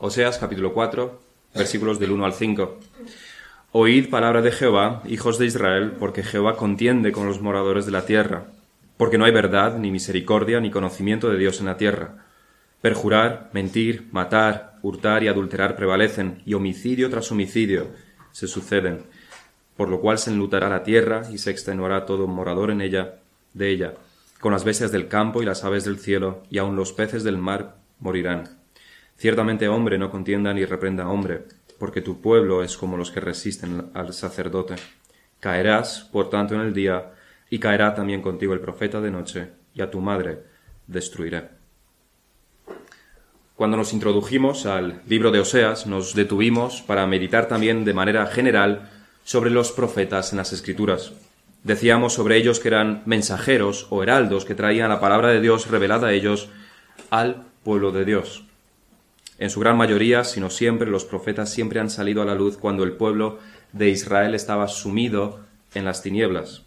[0.00, 1.20] Oseas capítulo 4,
[1.56, 2.78] versículos del 1 al 5.
[3.72, 8.06] Oíd palabra de Jehová, hijos de Israel, porque Jehová contiende con los moradores de la
[8.06, 8.44] tierra,
[8.96, 12.24] porque no hay verdad, ni misericordia, ni conocimiento de Dios en la tierra.
[12.80, 17.88] Perjurar, mentir, matar, hurtar y adulterar prevalecen, y homicidio tras homicidio
[18.30, 19.02] se suceden,
[19.76, 23.16] por lo cual se enlutará la tierra y se extenuará todo morador en ella,
[23.52, 23.94] de ella,
[24.38, 27.36] con las bestias del campo y las aves del cielo, y aun los peces del
[27.36, 28.57] mar morirán.
[29.18, 31.42] Ciertamente hombre no contienda ni reprenda hombre,
[31.78, 34.76] porque tu pueblo es como los que resisten al sacerdote.
[35.40, 37.12] Caerás, por tanto, en el día,
[37.50, 40.44] y caerá también contigo el profeta de noche, y a tu madre
[40.86, 41.48] destruiré.
[43.56, 48.88] Cuando nos introdujimos al libro de Oseas, nos detuvimos para meditar también de manera general
[49.24, 51.12] sobre los profetas en las Escrituras.
[51.64, 56.08] Decíamos sobre ellos que eran mensajeros o heraldos que traían la palabra de Dios revelada
[56.08, 56.50] a ellos
[57.10, 58.47] al pueblo de Dios.
[59.38, 62.56] En su gran mayoría, si no siempre, los profetas siempre han salido a la luz
[62.56, 63.38] cuando el pueblo
[63.72, 65.40] de Israel estaba sumido
[65.74, 66.62] en las tinieblas,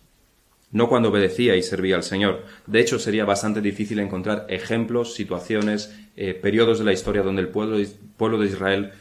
[0.71, 2.45] no cuando obedecía y servía al Señor.
[2.67, 7.49] De hecho, sería bastante difícil encontrar ejemplos, situaciones, eh, periodos de la historia donde el
[7.49, 7.77] pueblo,
[8.15, 8.91] pueblo de Israel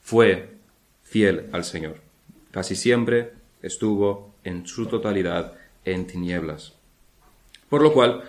[0.00, 0.48] fue
[1.02, 1.96] fiel al Señor.
[2.52, 6.72] Casi siempre estuvo en su totalidad en tinieblas.
[7.68, 8.22] Por lo cual,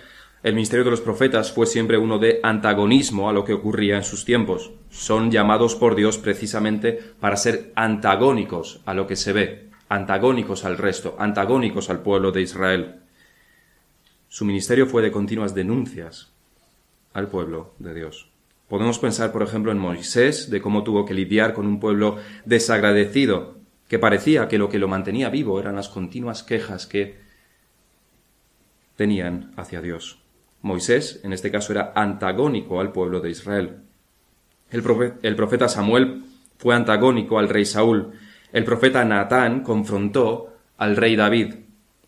[0.43, 4.03] el ministerio de los profetas fue siempre uno de antagonismo a lo que ocurría en
[4.03, 4.71] sus tiempos.
[4.89, 10.79] Son llamados por Dios precisamente para ser antagónicos a lo que se ve, antagónicos al
[10.79, 12.95] resto, antagónicos al pueblo de Israel.
[14.29, 16.31] Su ministerio fue de continuas denuncias
[17.13, 18.31] al pueblo de Dios.
[18.67, 23.57] Podemos pensar, por ejemplo, en Moisés, de cómo tuvo que lidiar con un pueblo desagradecido,
[23.87, 27.19] que parecía que lo que lo mantenía vivo eran las continuas quejas que
[28.95, 30.21] tenían hacia Dios.
[30.61, 33.77] Moisés, en este caso, era antagónico al pueblo de Israel.
[34.71, 36.23] El, profeta, Samuel
[36.57, 38.11] fue antagónico al rey Saúl.
[38.53, 41.55] El profeta Natán confrontó al rey David.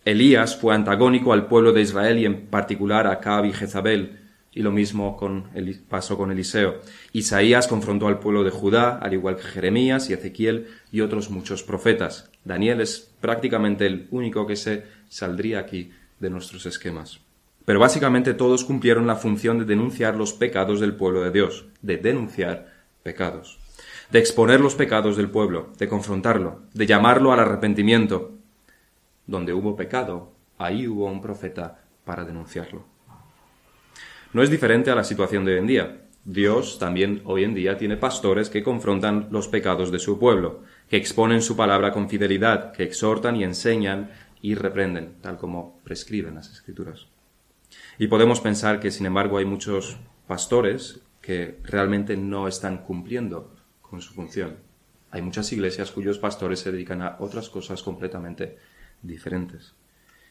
[0.05, 4.19] Elías fue antagónico al pueblo de Israel y en particular a Cab y Jezabel.
[4.53, 6.79] Y lo mismo con el, pasó con Eliseo.
[7.11, 11.63] Isaías confrontó al pueblo de Judá, al igual que Jeremías y Ezequiel y otros muchos
[11.63, 12.29] profetas.
[12.45, 17.22] Daniel es prácticamente el único que se saldría aquí de nuestros esquemas.
[17.65, 21.97] Pero básicamente todos cumplieron la función de denunciar los pecados del pueblo de Dios, de
[21.97, 23.59] denunciar pecados,
[24.11, 28.31] de exponer los pecados del pueblo, de confrontarlo, de llamarlo al arrepentimiento.
[29.25, 32.85] Donde hubo pecado, ahí hubo un profeta para denunciarlo.
[34.33, 35.99] No es diferente a la situación de hoy en día.
[36.25, 40.97] Dios también hoy en día tiene pastores que confrontan los pecados de su pueblo, que
[40.97, 44.09] exponen su palabra con fidelidad, que exhortan y enseñan
[44.41, 47.12] y reprenden, tal como prescriben las escrituras.
[47.97, 54.01] Y podemos pensar que, sin embargo, hay muchos pastores que realmente no están cumpliendo con
[54.01, 54.57] su función.
[55.11, 58.57] Hay muchas iglesias cuyos pastores se dedican a otras cosas completamente
[59.01, 59.75] diferentes,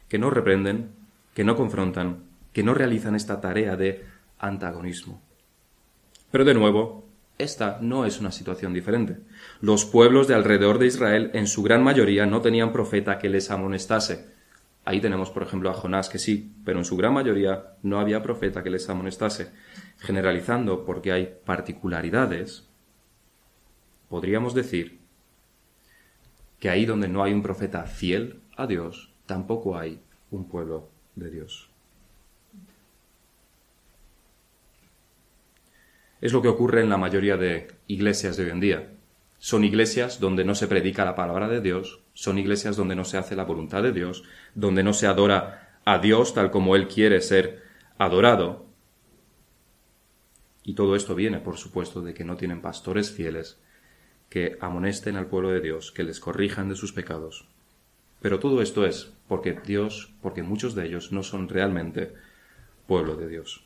[0.09, 0.91] que no reprenden,
[1.35, 4.05] que no confrontan, que no realizan esta tarea de
[4.39, 5.23] antagonismo.
[6.31, 7.07] Pero de nuevo,
[7.39, 9.19] esta no es una situación diferente.
[9.61, 13.51] Los pueblos de alrededor de Israel en su gran mayoría no tenían profeta que les
[13.51, 14.27] amonestase,
[14.85, 18.23] Ahí tenemos, por ejemplo, a Jonás, que sí, pero en su gran mayoría no había
[18.23, 19.53] profeta que les amonestase.
[19.99, 22.69] Generalizando, porque hay particularidades,
[24.09, 24.99] podríamos decir
[26.59, 30.01] que ahí donde no hay un profeta fiel a Dios, tampoco hay
[30.31, 31.71] un pueblo de Dios.
[36.21, 38.93] Es lo que ocurre en la mayoría de iglesias de hoy en día.
[39.39, 43.19] Son iglesias donde no se predica la palabra de Dios, son iglesias donde no se
[43.19, 44.25] hace la voluntad de Dios,
[44.55, 47.63] donde no se adora a Dios tal como Él quiere ser
[47.99, 48.67] adorado.
[50.65, 53.59] Y todo esto viene, por supuesto, de que no tienen pastores fieles
[54.29, 57.49] que amonesten al pueblo de Dios, que les corrijan de sus pecados.
[58.21, 62.15] Pero todo esto es porque Dios, porque muchos de ellos no son realmente
[62.87, 63.65] pueblo de Dios.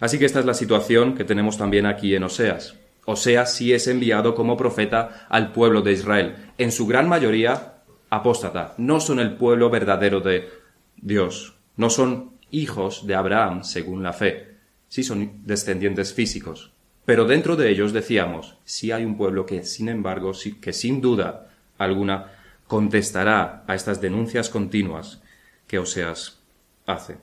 [0.00, 2.76] Así que esta es la situación que tenemos también aquí en Oseas.
[3.04, 8.74] Oseas sí es enviado como profeta al pueblo de Israel, en su gran mayoría apóstata,
[8.78, 10.48] no son el pueblo verdadero de
[10.96, 14.56] Dios, no son hijos de Abraham según la fe,
[14.88, 16.72] sí son descendientes físicos.
[17.04, 21.50] Pero dentro de ellos decíamos, sí hay un pueblo que, sin embargo, que sin duda
[21.78, 22.30] alguna
[22.68, 25.20] contestará a estas denuncias continuas
[25.66, 26.38] que Oseas
[26.86, 27.16] hace.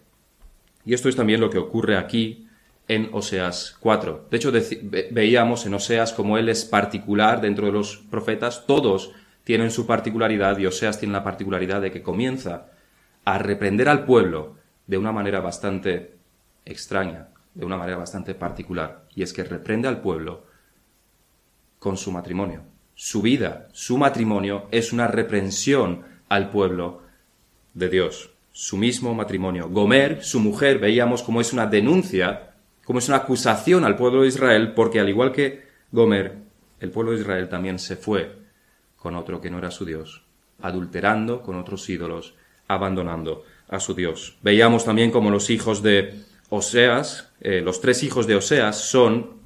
[0.85, 2.48] Y esto es también lo que ocurre aquí
[2.89, 4.27] en Oseas 4.
[4.29, 4.51] De hecho,
[5.11, 9.11] veíamos en Oseas como él es particular dentro de los profetas, todos
[9.45, 12.71] tienen su particularidad y Oseas tiene la particularidad de que comienza
[13.23, 14.55] a reprender al pueblo
[14.87, 16.15] de una manera bastante
[16.65, 20.45] extraña, de una manera bastante particular, y es que reprende al pueblo
[21.77, 22.63] con su matrimonio.
[22.95, 27.03] Su vida, su matrimonio, es una reprensión al pueblo
[27.75, 28.31] de Dios.
[28.51, 29.69] Su mismo matrimonio.
[29.69, 32.48] Gomer, su mujer, veíamos como es una denuncia,
[32.89, 36.37] como es una acusación al pueblo de Israel, porque al igual que Gomer,
[36.79, 38.35] el pueblo de Israel también se fue
[38.95, 40.25] con otro que no era su Dios,
[40.59, 42.33] adulterando con otros ídolos,
[42.67, 44.39] abandonando a su Dios.
[44.41, 49.37] Veíamos también como los hijos de Oseas, eh, los tres hijos de Oseas son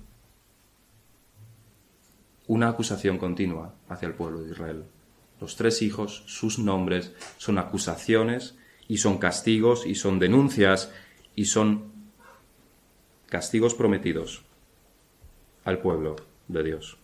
[2.47, 4.85] una acusación continua hacia el pueblo de Israel.
[5.41, 8.55] Los tres hijos, sus nombres, son acusaciones
[8.87, 10.93] y son castigos y son denuncias
[11.35, 11.91] y son
[13.33, 14.43] castigos prometidos
[15.65, 16.97] al pueblo de Dios.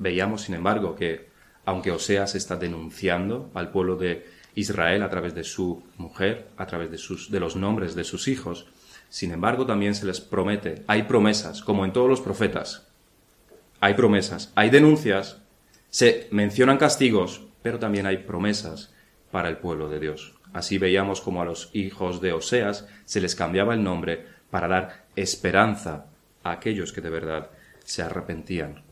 [0.00, 1.28] Veíamos, sin embargo, que
[1.64, 4.26] aunque Oseas está denunciando al pueblo de
[4.56, 8.26] Israel a través de su mujer, a través de, sus, de los nombres de sus
[8.26, 8.66] hijos,
[9.10, 12.88] sin embargo también se les promete, hay promesas, como en todos los profetas,
[13.78, 15.38] hay promesas, hay denuncias,
[15.90, 18.92] se mencionan castigos, pero también hay promesas
[19.30, 20.34] para el pueblo de Dios.
[20.52, 25.06] Así veíamos como a los hijos de Oseas se les cambiaba el nombre para dar
[25.16, 26.06] esperanza
[26.44, 27.50] a aquellos que de verdad
[27.82, 28.84] se arrepentían.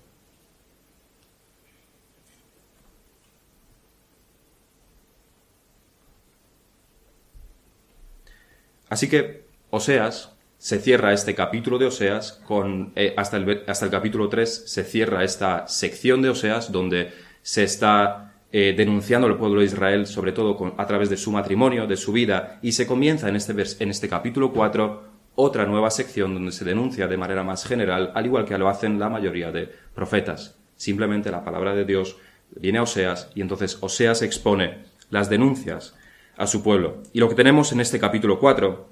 [8.88, 13.92] Así que Oseas se cierra este capítulo de Oseas con eh, hasta, el, hasta el
[13.92, 17.12] capítulo 3 se cierra esta sección de Oseas donde
[17.42, 21.86] se está eh, denunciando al pueblo de Israel sobre todo a través de su matrimonio,
[21.86, 26.34] de su vida y se comienza en este, en este capítulo 4 otra nueva sección
[26.34, 29.70] donde se denuncia de manera más general, al igual que lo hacen la mayoría de
[29.94, 30.56] profetas.
[30.76, 32.16] Simplemente la palabra de Dios
[32.56, 35.94] viene a Oseas y entonces Oseas expone las denuncias
[36.36, 37.02] a su pueblo.
[37.12, 38.88] Y lo que tenemos en este capítulo 4,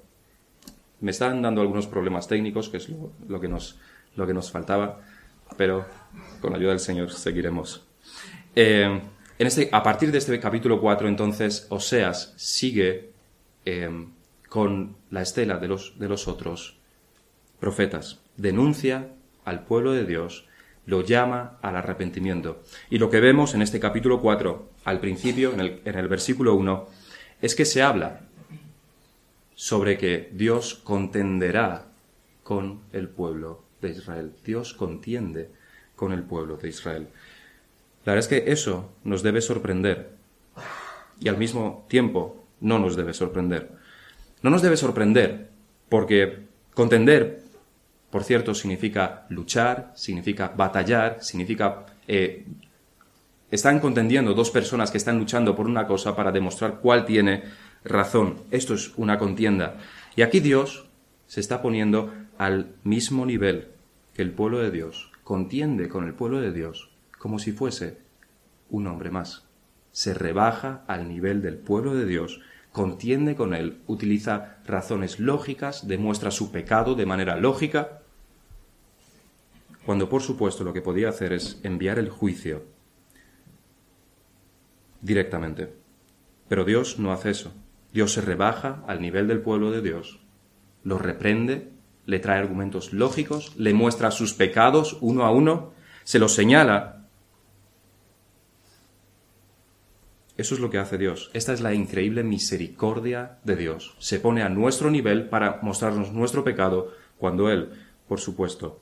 [1.00, 3.78] me están dando algunos problemas técnicos, que es lo, que, nos,
[4.16, 5.00] lo que nos faltaba,
[5.56, 5.86] pero
[6.40, 7.86] con la ayuda del Señor seguiremos.
[8.54, 9.00] Eh,
[9.38, 13.10] en este, a partir de este capítulo 4, entonces, Oseas sigue
[13.64, 13.88] eh,
[14.50, 16.76] con la estela de los, de los otros
[17.60, 18.18] profetas.
[18.36, 19.12] Denuncia
[19.44, 20.48] al pueblo de Dios,
[20.86, 22.60] lo llama al arrepentimiento.
[22.90, 26.56] Y lo que vemos en este capítulo 4, al principio, en el, en el versículo
[26.56, 26.88] 1,
[27.40, 28.22] es que se habla
[29.54, 31.86] sobre que Dios contenderá
[32.42, 34.32] con el pueblo de Israel.
[34.44, 35.48] Dios contiende
[35.94, 37.06] con el pueblo de Israel.
[38.04, 40.10] La verdad es que eso nos debe sorprender
[41.20, 43.78] y al mismo tiempo no nos debe sorprender.
[44.42, 45.50] No nos debe sorprender
[45.88, 47.42] porque contender,
[48.10, 52.46] por cierto, significa luchar, significa batallar, significa eh,
[53.50, 57.42] están contendiendo dos personas que están luchando por una cosa para demostrar cuál tiene
[57.84, 58.36] razón.
[58.50, 59.78] Esto es una contienda.
[60.16, 60.86] Y aquí Dios
[61.26, 63.68] se está poniendo al mismo nivel
[64.14, 65.10] que el pueblo de Dios.
[65.24, 67.98] Contiende con el pueblo de Dios como si fuese
[68.70, 69.44] un hombre más.
[69.92, 72.40] Se rebaja al nivel del pueblo de Dios,
[72.72, 78.02] contiende con él, utiliza razones lógicas, demuestra su pecado de manera lógica,
[79.84, 82.64] cuando por supuesto lo que podía hacer es enviar el juicio
[85.00, 85.72] directamente.
[86.48, 87.52] Pero Dios no hace eso.
[87.92, 90.20] Dios se rebaja al nivel del pueblo de Dios,
[90.84, 91.70] lo reprende,
[92.06, 95.72] le trae argumentos lógicos, le muestra sus pecados uno a uno,
[96.04, 96.99] se los señala.
[100.40, 101.30] Eso es lo que hace Dios.
[101.34, 103.94] Esta es la increíble misericordia de Dios.
[103.98, 107.68] Se pone a nuestro nivel para mostrarnos nuestro pecado cuando Él,
[108.08, 108.80] por supuesto,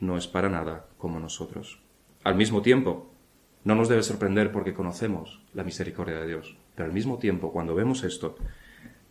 [0.00, 1.78] no es para nada como nosotros.
[2.24, 3.14] Al mismo tiempo,
[3.62, 6.56] no nos debe sorprender porque conocemos la misericordia de Dios.
[6.74, 8.34] Pero al mismo tiempo, cuando vemos esto,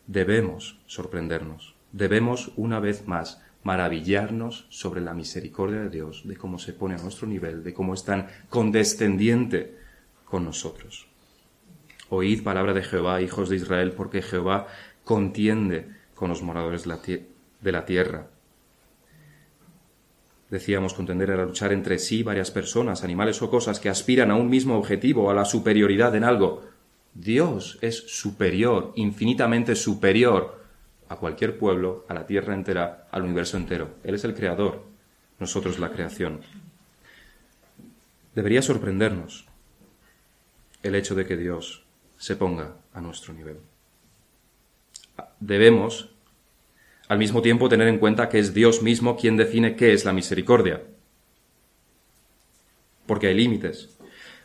[0.05, 1.75] debemos sorprendernos.
[1.93, 7.01] Debemos, una vez más, maravillarnos sobre la misericordia de Dios, de cómo se pone a
[7.01, 9.77] nuestro nivel, de cómo es tan condescendiente
[10.25, 11.07] con nosotros.
[12.15, 14.67] Oíd palabra de Jehová, hijos de Israel, porque Jehová
[15.03, 18.27] contiende con los moradores de la tierra
[20.49, 24.49] Decíamos, contender era luchar entre sí varias personas, animales o cosas que aspiran a un
[24.49, 26.63] mismo objetivo, a la superioridad en algo.
[27.15, 30.63] Dios es superior, infinitamente superior
[31.09, 33.95] a cualquier pueblo, a la tierra entera, al universo entero.
[34.03, 34.83] Él es el creador,
[35.39, 36.41] nosotros la creación.
[38.35, 39.45] Debería sorprendernos
[40.83, 41.84] el hecho de que Dios
[42.17, 43.57] se ponga a nuestro nivel.
[45.39, 46.09] Debemos
[47.07, 50.13] al mismo tiempo tener en cuenta que es Dios mismo quien define qué es la
[50.13, 50.81] misericordia.
[53.05, 53.97] Porque hay límites.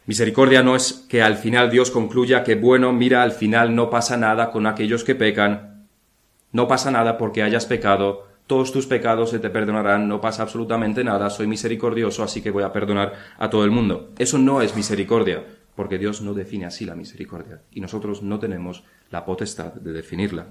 [0.06, 4.16] Misericordia no es que al final Dios concluya que, bueno, mira, al final no pasa
[4.16, 5.86] nada con aquellos que pecan,
[6.52, 11.04] no pasa nada porque hayas pecado, todos tus pecados se te perdonarán, no pasa absolutamente
[11.04, 14.10] nada, soy misericordioso, así que voy a perdonar a todo el mundo.
[14.18, 15.44] Eso no es misericordia,
[15.80, 20.48] porque Dios no define así la misericordia, y nosotros no tenemos la potestad de definirla.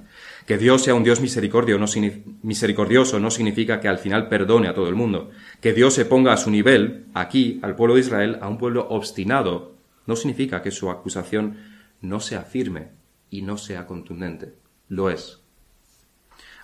[0.47, 4.95] Que Dios sea un Dios misericordioso no significa que al final perdone a todo el
[4.95, 5.29] mundo.
[5.61, 8.87] Que Dios se ponga a su nivel, aquí, al pueblo de Israel, a un pueblo
[8.89, 9.75] obstinado,
[10.07, 11.57] no significa que su acusación
[12.01, 12.87] no sea firme
[13.29, 14.55] y no sea contundente.
[14.87, 15.43] Lo es.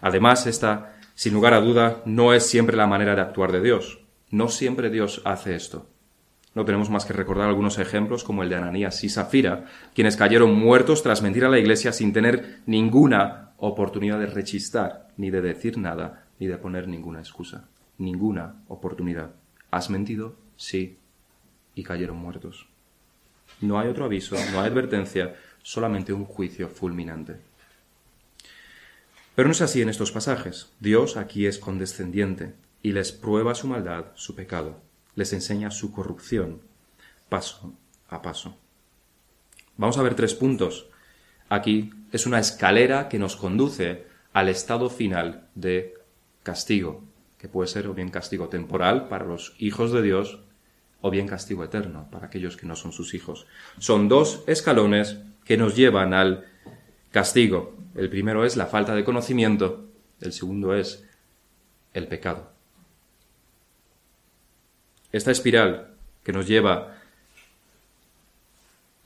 [0.02, 4.00] Además, esta sin lugar a duda, no es siempre la manera de actuar de Dios.
[4.32, 5.88] No siempre Dios hace esto.
[6.56, 10.56] No tenemos más que recordar algunos ejemplos como el de Ananías y Safira, quienes cayeron
[10.56, 15.78] muertos tras mentir a la iglesia sin tener ninguna oportunidad de rechistar, ni de decir
[15.78, 17.68] nada, ni de poner ninguna excusa.
[17.98, 19.32] Ninguna oportunidad.
[19.70, 20.38] ¿Has mentido?
[20.56, 20.98] Sí.
[21.76, 22.70] Y cayeron muertos.
[23.60, 27.36] No hay otro aviso, no hay advertencia, solamente un juicio fulminante.
[29.36, 30.72] Pero no es así en estos pasajes.
[30.80, 34.80] Dios aquí es condescendiente y les prueba su maldad, su pecado,
[35.16, 36.62] les enseña su corrupción,
[37.30, 37.74] paso
[38.10, 38.58] a paso.
[39.78, 40.88] Vamos a ver tres puntos.
[41.50, 45.96] Aquí es una escalera que nos conduce al estado final de
[46.44, 47.04] castigo,
[47.38, 50.40] que puede ser o bien castigo temporal para los hijos de Dios
[51.02, 53.48] o bien castigo eterno para aquellos que no son sus hijos.
[53.80, 56.46] Son dos escalones que nos llevan al
[57.12, 57.78] castigo.
[57.96, 59.86] El primero es la falta de conocimiento,
[60.20, 61.06] el segundo es
[61.94, 62.55] el pecado.
[65.16, 65.94] Esta espiral
[66.26, 66.98] que nos lleva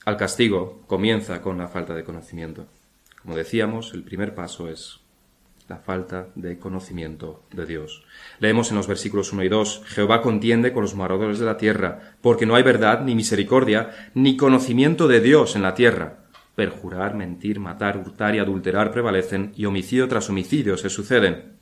[0.06, 2.66] al castigo comienza con la falta de conocimiento.
[3.22, 5.02] Como decíamos, el primer paso es
[5.68, 8.04] la falta de conocimiento de Dios.
[8.40, 12.16] Leemos en los versículos 1 y 2, Jehová contiende con los moradores de la tierra,
[12.22, 16.26] porque no hay verdad, ni misericordia, ni conocimiento de Dios en la tierra
[16.56, 21.59] perjurar, mentir, matar, hurtar y adulterar prevalecen y homicidio tras homicidio se suceden.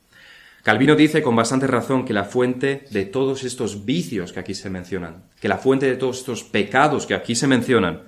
[0.67, 4.69] Calvino dice con bastante razón que la fuente de todos estos vicios que aquí se
[4.69, 8.03] mencionan, que la fuente de todos estos pecados que aquí se mencionan,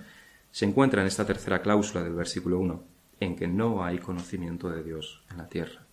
[0.51, 2.83] se encuentra en esta tercera cláusula del versículo 1,
[3.21, 5.85] en que no hay conocimiento de Dios en la tierra.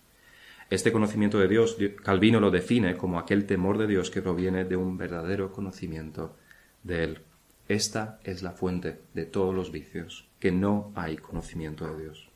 [0.69, 4.75] Este conocimiento de Dios, Calvino lo define como aquel temor de Dios que proviene de
[4.75, 6.35] un verdadero conocimiento
[6.83, 7.21] de Él.
[7.69, 12.27] Esta es la fuente de todos los vicios, que no hay conocimiento de Dios.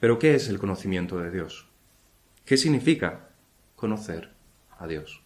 [0.00, 1.67] Pero ¿qué es el conocimiento de Dios?
[2.48, 3.28] ¿Qué significa
[3.76, 4.30] conocer
[4.78, 5.20] a Dios?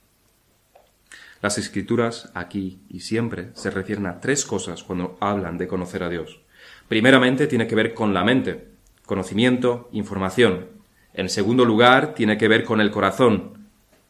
[1.40, 6.08] Las escrituras aquí y siempre se refieren a tres cosas cuando hablan de conocer a
[6.08, 6.40] Dios.
[6.88, 8.66] Primeramente tiene que ver con la mente,
[9.06, 10.66] conocimiento, información.
[11.14, 13.68] En segundo lugar tiene que ver con el corazón,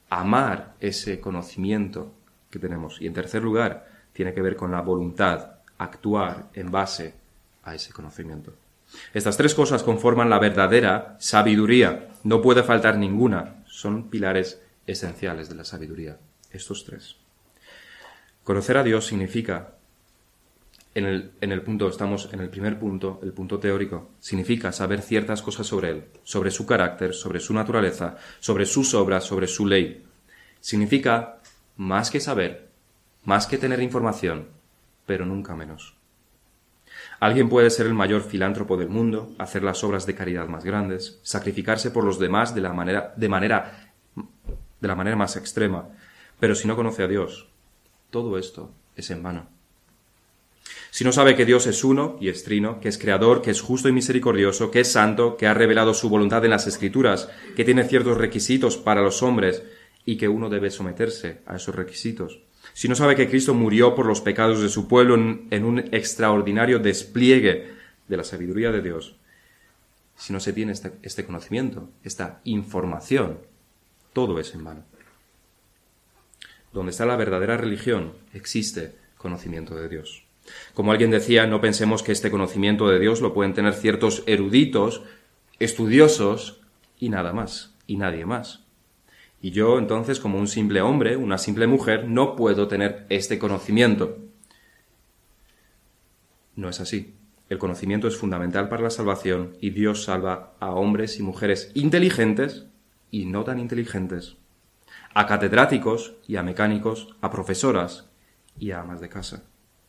[0.09, 2.15] amar ese conocimiento
[2.49, 2.99] que tenemos.
[2.99, 7.13] Y en tercer lugar tiene que ver con la voluntad, actuar en base
[7.63, 8.55] a ese conocimiento.
[9.15, 12.09] Estas tres cosas conforman la verdadera sabiduría.
[12.25, 13.63] No puede faltar ninguna.
[13.67, 16.19] Son pilares esenciales de la sabiduría.
[16.51, 17.17] Estos tres.
[18.45, 19.75] Conocer a Dios significa,
[20.95, 25.01] en el, en el, punto, estamos en el primer punto, el punto teórico, significa saber
[25.01, 29.67] ciertas cosas sobre Él, sobre su carácter, sobre su naturaleza, sobre sus obras, sobre su
[29.67, 30.05] ley.
[30.61, 31.41] Significa,
[31.77, 32.69] más que saber,
[33.25, 34.49] más que tener información,
[35.07, 35.97] pero nunca menos.
[37.23, 41.21] Alguien puede ser el mayor filántropo del mundo, hacer las obras de caridad más grandes,
[41.23, 45.89] sacrificarse por los demás de la manera, de manera, de la manera más extrema,
[46.41, 47.47] pero si no conoce a Dios,
[48.11, 49.47] todo esto es en vano.
[50.91, 53.61] Si no sabe que Dios es uno y es trino, que es creador, que es
[53.61, 57.65] justo y misericordioso, que es santo, que ha revelado su voluntad en las Escrituras, que
[57.65, 59.63] tiene ciertos requisitos para los hombres
[60.05, 62.41] y que uno debe someterse a esos requisitos,
[62.73, 66.79] si no sabe que Cristo murió por los pecados de su pueblo en, un extraordinario
[66.79, 67.73] despliegue
[68.09, 69.17] de la sabiduría de Dios,
[70.17, 73.39] si no se tiene este, este conocimiento, esta información,
[74.13, 74.85] todo es en vano.
[76.73, 80.25] Donde está la verdadera religión, existe conocimiento de Dios.
[80.75, 85.03] Como alguien decía, no pensemos que este conocimiento de Dios lo pueden tener ciertos eruditos,
[85.59, 86.61] estudiosos
[86.99, 88.65] y nada más, y nadie más.
[89.43, 94.19] Y yo entonces, como un simple hombre, una simple mujer, no puedo tener este conocimiento.
[96.55, 97.17] No es así.
[97.49, 102.67] El conocimiento es fundamental para la salvación y Dios salva a hombres y mujeres inteligentes
[103.11, 104.37] y no tan inteligentes,
[105.13, 108.09] a catedráticos y a mecánicos, a profesoras
[108.59, 109.43] y a amas de casa.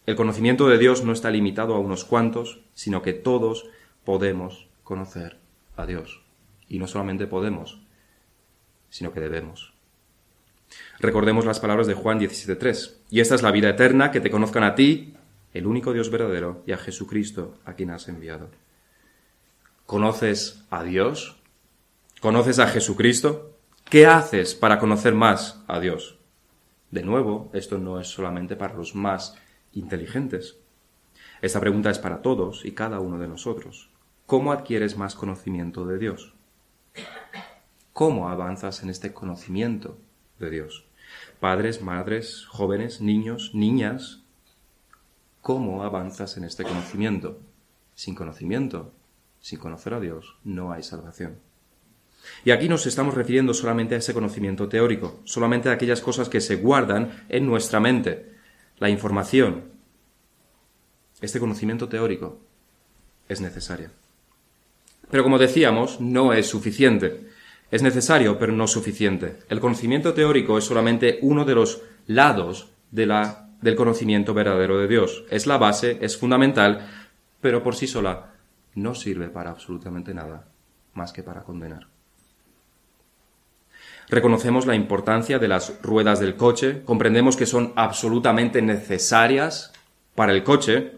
[0.08, 3.70] El conocimiento de Dios no está limitado a unos cuantos, sino que todos
[4.04, 5.38] podemos conocer
[5.78, 6.24] a Dios.
[6.68, 7.83] Y no solamente podemos,
[8.94, 9.74] sino que debemos.
[11.00, 12.94] Recordemos las palabras de Juan 17.3.
[13.10, 15.16] Y esta es la vida eterna, que te conozcan a ti,
[15.52, 18.52] el único Dios verdadero, y a Jesucristo, a quien has enviado.
[19.88, 21.42] ¿Conoces a Dios?
[22.22, 23.58] ¿Conoces a Jesucristo?
[23.84, 26.20] ¿Qué haces para conocer más a Dios?
[26.92, 29.36] De nuevo, esto no es solamente para los más
[29.72, 30.58] inteligentes.
[31.42, 33.90] Esta pregunta es para todos y cada uno de nosotros.
[34.28, 36.36] ¿Cómo adquieres más conocimiento de Dios?
[37.94, 40.00] ¿Cómo avanzas en este conocimiento
[40.40, 40.84] de Dios?
[41.40, 44.24] Padres, madres, jóvenes, niños, niñas,
[45.44, 47.40] ¿cómo avanzas en este conocimiento?
[47.94, 48.92] Sin conocimiento,
[49.42, 51.38] sin conocer a Dios, no hay salvación.
[52.44, 56.42] Y aquí nos estamos refiriendo solamente a ese conocimiento teórico, solamente a aquellas cosas que
[56.42, 58.34] se guardan en nuestra mente,
[58.80, 59.66] la información.
[61.22, 62.40] Este conocimiento teórico
[63.30, 63.92] es necesario.
[65.12, 67.33] Pero como decíamos, no es suficiente.
[67.74, 69.40] Es necesario, pero no suficiente.
[69.50, 74.88] El conocimiento teórico es solamente uno de los lados de la, del conocimiento verdadero de
[74.88, 75.24] Dios.
[75.32, 76.88] Es la base, es fundamental,
[77.42, 78.36] pero por sí sola
[78.76, 80.46] no sirve para absolutamente nada
[80.94, 81.88] más que para condenar.
[84.08, 89.74] Reconocemos la importancia de las ruedas del coche, comprendemos que son absolutamente necesarias
[90.14, 90.92] para el coche,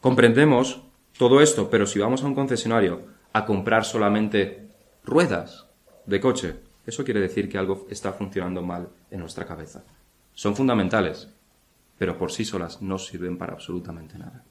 [0.00, 0.82] comprendemos
[1.18, 3.00] todo esto, pero si vamos a un concesionario
[3.32, 4.68] a comprar solamente
[5.04, 5.66] ruedas
[6.06, 6.56] de coche,
[6.86, 9.84] eso quiere decir que algo está funcionando mal en nuestra cabeza.
[10.34, 11.28] Son fundamentales,
[11.98, 14.44] pero por sí solas no sirven para absolutamente nada.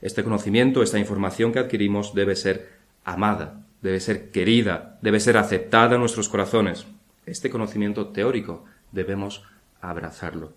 [0.00, 2.70] Este conocimiento, esta información que adquirimos debe ser
[3.04, 6.86] amada, debe ser querida, debe ser aceptada en nuestros corazones.
[7.26, 9.42] Este conocimiento teórico debemos
[9.80, 10.52] abrazarlo.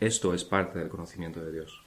[0.00, 1.82] Esto es parte del conocimiento de Dios.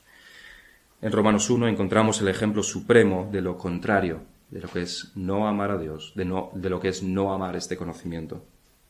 [1.01, 5.47] En Romanos 1 encontramos el ejemplo supremo de lo contrario, de lo que es no
[5.47, 8.45] amar a Dios, de, no, de lo que es no amar este conocimiento.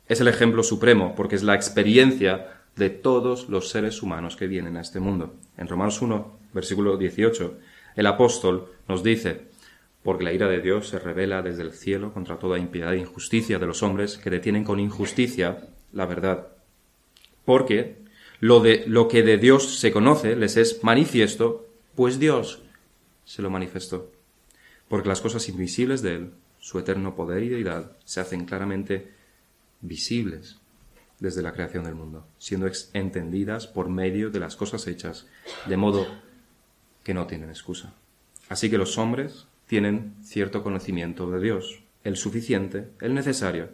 [0.08, 4.78] Es el ejemplo supremo porque es la experiencia de todos los seres humanos que vienen
[4.78, 5.36] a este mundo.
[5.58, 7.58] En Romanos 1, versículo 18,
[7.96, 9.48] el apóstol nos dice,
[10.04, 13.58] porque la ira de Dios se revela desde el cielo contra toda impiedad e injusticia
[13.58, 16.50] de los hombres que detienen con injusticia la verdad.
[17.46, 17.98] Porque
[18.40, 22.62] lo, de, lo que de Dios se conoce les es manifiesto, pues Dios
[23.24, 24.12] se lo manifestó.
[24.88, 29.12] Porque las cosas invisibles de Él, su eterno poder y deidad, se hacen claramente
[29.82, 30.58] visibles
[31.20, 35.28] desde la creación del mundo, siendo entendidas por medio de las cosas hechas,
[35.66, 36.08] de modo
[37.04, 37.94] que no tienen excusa.
[38.50, 43.70] Así que los hombres tienen cierto conocimiento de Dios, el suficiente, el necesario.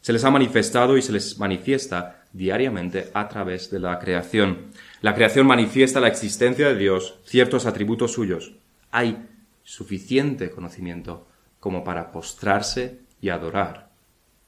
[0.00, 4.68] Se les ha manifestado y se les manifiesta diariamente a través de la creación.
[5.02, 8.54] La creación manifiesta la existencia de Dios, ciertos atributos suyos.
[8.90, 9.27] Hay
[9.68, 11.26] suficiente conocimiento
[11.60, 13.90] como para postrarse y adorar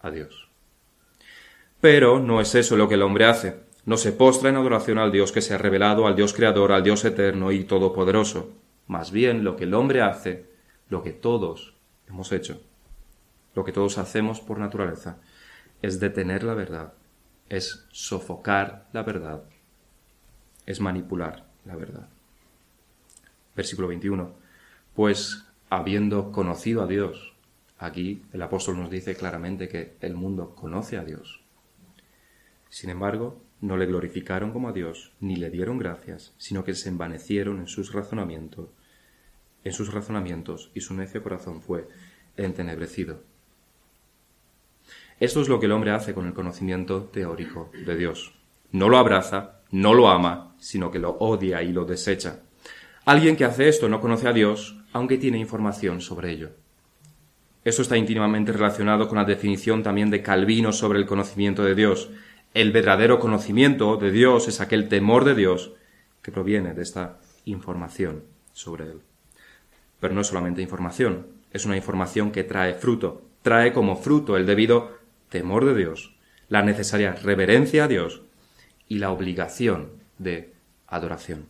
[0.01, 0.49] a Dios.
[1.79, 3.61] Pero no es eso lo que el hombre hace.
[3.85, 6.83] No se postra en adoración al Dios que se ha revelado, al Dios creador, al
[6.83, 8.55] Dios eterno y todopoderoso.
[8.87, 10.47] Más bien lo que el hombre hace,
[10.89, 11.75] lo que todos
[12.09, 12.63] hemos hecho,
[13.55, 15.19] lo que todos hacemos por naturaleza,
[15.83, 16.95] es detener la verdad,
[17.51, 19.43] es sofocar la verdad,
[20.65, 22.09] es manipular la verdad.
[23.55, 24.39] Versículo 21.
[25.01, 27.33] Pues habiendo conocido a Dios,
[27.79, 31.41] aquí el apóstol nos dice claramente que el mundo conoce a Dios.
[32.69, 36.91] Sin embargo, no le glorificaron como a Dios, ni le dieron gracias, sino que se
[36.91, 38.69] envanecieron en sus razonamientos,
[39.65, 41.89] en sus razonamientos, y su necio corazón fue
[42.37, 43.23] entenebrecido.
[45.19, 48.35] Esto es lo que el hombre hace con el conocimiento teórico de Dios.
[48.71, 52.41] No lo abraza, no lo ama, sino que lo odia y lo desecha.
[53.07, 56.50] Alguien que hace esto no conoce a Dios, aunque tiene información sobre ello.
[57.64, 62.11] Esto está íntimamente relacionado con la definición también de Calvino sobre el conocimiento de Dios,
[62.53, 65.72] el verdadero conocimiento de Dios es aquel temor de Dios
[66.20, 69.03] que proviene de esta información sobre Él.
[70.00, 74.46] Pero no es solamente información, es una información que trae fruto, trae como fruto el
[74.46, 74.98] debido
[75.29, 76.16] temor de Dios,
[76.48, 78.22] la necesaria reverencia a Dios
[78.88, 80.53] y la obligación de
[80.88, 81.46] adoración.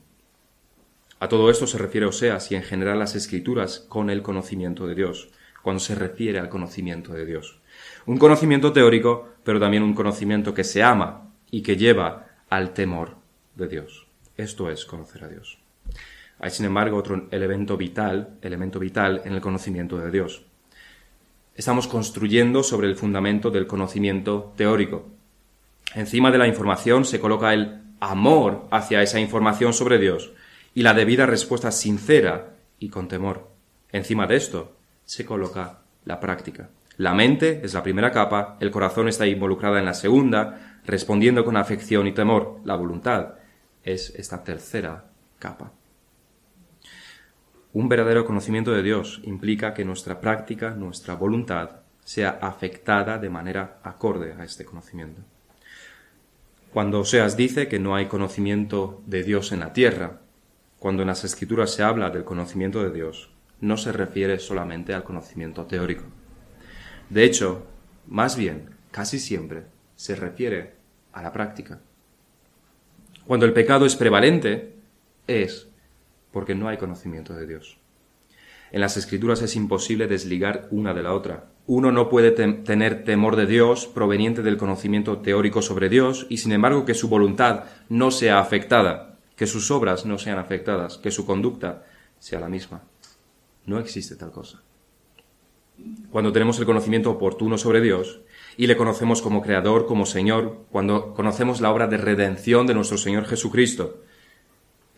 [1.21, 4.95] A todo esto se refiere Oseas y en general las escrituras con el conocimiento de
[4.95, 5.29] Dios,
[5.63, 7.61] cuando se refiere al conocimiento de Dios.
[8.07, 13.17] Un conocimiento teórico, pero también un conocimiento que se ama y que lleva al temor
[13.55, 14.07] de Dios.
[14.39, 15.59] Esto es conocer a Dios.
[16.39, 20.47] Hay, sin embargo, otro elemento vital, elemento vital en el conocimiento de Dios.
[21.55, 25.07] Estamos construyendo sobre el fundamento del conocimiento teórico.
[25.95, 30.33] Encima de la información se coloca el amor hacia esa información sobre Dios
[30.75, 33.51] y la debida respuesta sincera y con temor.
[33.93, 36.71] Encima de esto se coloca la práctica.
[36.97, 41.57] La mente es la primera capa, el corazón está involucrada en la segunda, respondiendo con
[41.57, 42.61] afección y temor.
[42.65, 43.35] La voluntad
[43.83, 45.07] es esta tercera
[45.39, 45.73] capa.
[47.73, 53.79] Un verdadero conocimiento de Dios implica que nuestra práctica, nuestra voluntad, sea afectada de manera
[53.83, 55.23] acorde a este conocimiento.
[56.73, 60.21] Cuando Oseas dice que no hay conocimiento de Dios en la tierra,
[60.81, 65.05] cuando en las escrituras se habla del conocimiento de Dios, no se refiere solamente al
[65.05, 66.05] conocimiento teórico.
[67.11, 67.67] De hecho,
[68.09, 69.65] más bien, casi siempre,
[69.95, 70.73] se refiere
[71.13, 71.81] a la práctica.
[73.27, 74.75] Cuando el pecado es prevalente,
[75.27, 75.69] es
[76.33, 77.77] porque no hay conocimiento de Dios.
[78.73, 81.51] En las escrituras es imposible desligar una de la otra.
[81.67, 86.53] Uno no puede tener temor de Dios proveniente del conocimiento teórico sobre Dios y sin
[86.53, 89.10] embargo que su voluntad no sea afectada,
[89.41, 91.87] que sus obras no sean afectadas, que su conducta
[92.19, 92.83] sea la misma.
[93.65, 94.61] No existe tal cosa.
[96.11, 98.21] Cuando tenemos el conocimiento oportuno sobre Dios
[98.59, 102.99] y le conocemos como Creador, como Señor, cuando conocemos la obra de redención de nuestro
[102.99, 104.03] Señor Jesucristo,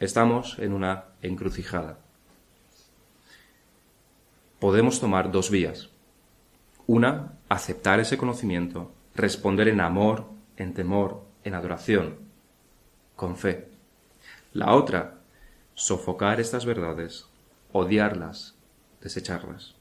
[0.01, 1.99] estamos en una encrucijada
[4.63, 5.91] podemos tomar dos vías.
[6.87, 10.27] Una, aceptar ese conocimiento, responder en amor,
[10.57, 12.19] en temor, en adoración,
[13.17, 13.72] con fe.
[14.53, 15.19] La otra,
[15.75, 17.27] sofocar estas verdades,
[17.73, 18.55] odiarlas,
[19.01, 19.75] desecharlas.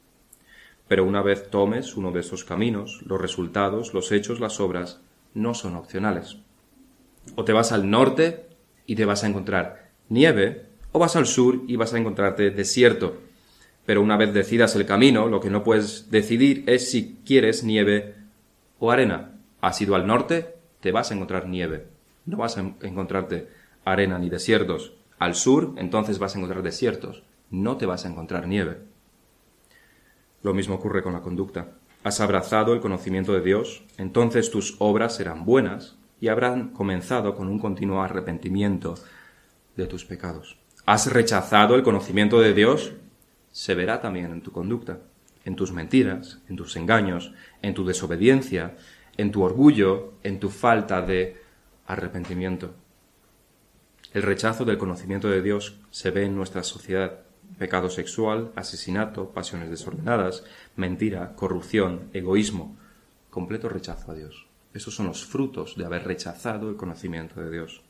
[0.87, 4.99] Pero una vez tomes uno de esos caminos, los resultados, los hechos, las obras,
[5.33, 6.37] no son opcionales.
[7.35, 8.47] O te vas al norte
[8.85, 13.17] y te vas a encontrar nieve, o vas al sur y vas a encontrarte desierto
[13.85, 18.15] pero una vez decidas el camino, lo que no puedes decidir es si quieres nieve
[18.79, 19.31] o arena.
[19.59, 21.87] Has ido al norte, te vas a encontrar nieve.
[22.25, 23.47] No vas a encontrarte
[23.85, 24.93] arena ni desiertos.
[25.19, 27.23] Al sur, entonces vas a encontrar desiertos.
[27.49, 28.79] No te vas a encontrar nieve.
[30.41, 31.73] Lo mismo ocurre con la conducta.
[32.03, 37.47] Has abrazado el conocimiento de Dios, entonces tus obras serán buenas y habrán comenzado con
[37.47, 38.95] un continuo arrepentimiento
[39.75, 40.57] de tus pecados.
[40.85, 42.93] Has rechazado el conocimiento de Dios,
[43.51, 44.99] se verá también en tu conducta,
[45.45, 48.75] en tus mentiras, en tus engaños, en tu desobediencia,
[49.17, 51.37] en tu orgullo, en tu falta de
[51.85, 52.73] arrepentimiento.
[54.13, 57.19] El rechazo del conocimiento de Dios se ve en nuestra sociedad.
[57.57, 60.43] Pecado sexual, asesinato, pasiones desordenadas,
[60.75, 62.77] mentira, corrupción, egoísmo,
[63.29, 64.47] completo rechazo a Dios.
[64.73, 67.81] Esos son los frutos de haber rechazado el conocimiento de Dios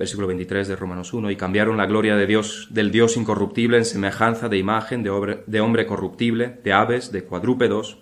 [0.00, 3.84] versículo 23 de Romanos 1, y cambiaron la gloria de Dios, del Dios incorruptible en
[3.84, 7.98] semejanza de imagen de de hombre corruptible, de aves, de cuadrúpedos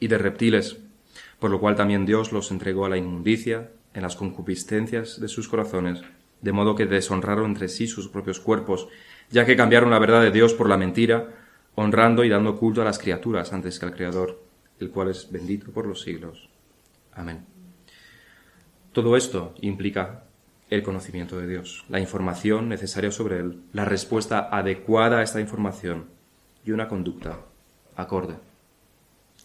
[0.00, 0.78] y de reptiles,
[1.38, 5.48] por lo cual también Dios los entregó a la inmundicia en las concupiscencias de sus
[5.48, 6.02] corazones,
[6.40, 8.88] de modo que deshonraron entre sí sus propios cuerpos,
[9.28, 11.34] ya que cambiaron la verdad de Dios por la mentira,
[11.74, 14.40] honrando y dando culto a las criaturas antes que al Creador,
[14.78, 16.48] el cual es bendito por los siglos.
[17.12, 17.44] Amén.
[18.92, 20.22] Todo esto implica
[20.70, 26.06] el conocimiento de Dios, la información necesaria sobre Él, la respuesta adecuada a esta información
[26.64, 27.40] y una conducta
[27.96, 28.36] acorde.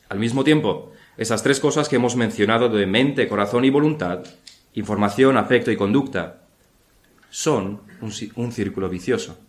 [0.09, 4.23] Al mismo tiempo, esas tres cosas que hemos mencionado de mente, corazón y voluntad,
[4.73, 6.43] información, afecto y conducta,
[7.29, 9.39] son un, círculo vicioso.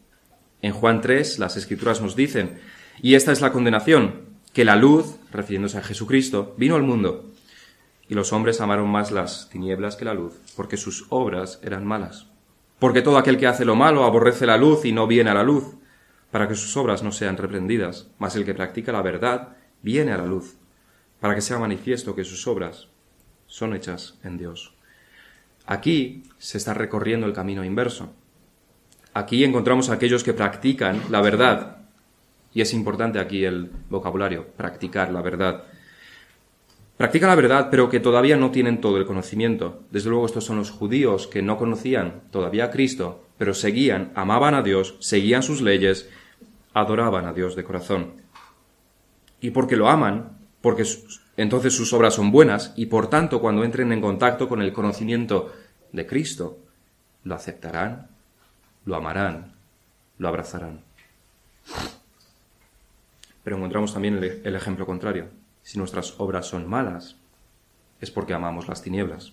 [0.63, 2.61] En Juan 3 las escrituras nos dicen,
[3.03, 7.31] y esta es la condenación, que la luz, refiriéndose a Jesucristo, vino al mundo
[8.09, 12.27] y los hombres amaron más las tinieblas que la luz, porque sus obras eran malas.
[12.79, 15.43] Porque todo aquel que hace lo malo aborrece la luz y no viene a la
[15.43, 15.75] luz,
[16.31, 20.19] para que sus obras no sean reprendidas, mas el que practica la verdad viene a
[20.19, 20.57] la luz,
[21.21, 22.89] para que sea manifiesto que sus obras
[23.47, 24.74] son hechas en Dios.
[25.67, 28.13] Aquí se está recorriendo el camino inverso.
[29.15, 31.79] Aquí encontramos a aquellos que practican la verdad,
[32.53, 35.65] y es importante aquí el vocabulario, practicar la verdad.
[36.97, 39.83] Practican la verdad, pero que todavía no tienen todo el conocimiento.
[39.91, 44.55] Desde luego estos son los judíos que no conocían todavía a Cristo, pero seguían, amaban
[44.55, 46.09] a Dios, seguían sus leyes,
[46.73, 48.23] adoraban a Dios de corazón.
[49.41, 50.85] Y porque lo aman, porque
[51.37, 55.53] entonces sus obras son buenas, y por tanto cuando entren en contacto con el conocimiento
[55.93, 56.59] de Cristo,
[57.25, 58.09] lo aceptarán,
[58.85, 59.53] lo amarán,
[60.19, 60.81] lo abrazarán.
[63.43, 65.29] Pero encontramos también el, ejemplo contrario
[65.63, 67.17] si nuestras obras son malas,
[68.01, 69.33] es porque amamos las tinieblas.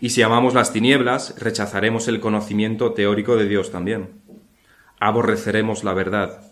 [0.00, 4.20] Y si amamos las tinieblas, rechazaremos el conocimiento teórico de Dios también.
[4.98, 6.42] Aborreceremos la verdad.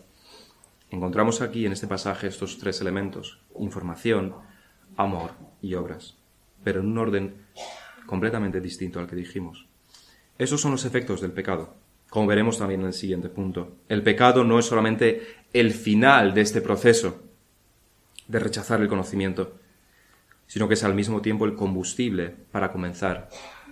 [0.90, 4.34] Encontramos aquí en este pasaje estos tres elementos, información,
[4.98, 5.30] amor
[5.62, 6.16] y obras,
[6.62, 7.34] pero en un orden
[8.04, 9.66] completamente distinto al que dijimos.
[10.36, 11.74] Esos son los efectos del pecado,
[12.10, 13.76] como veremos también en el siguiente punto.
[13.88, 17.22] El pecado no es solamente el final de este proceso,
[18.26, 19.54] de rechazar el conocimiento,
[20.46, 23.28] sino que es al mismo tiempo el combustible para comenzar